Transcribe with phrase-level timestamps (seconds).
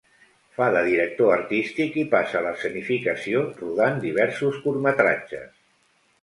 [0.59, 5.55] Fa de director artístic i passa a l'escenificació rodant diversos curtmetratges.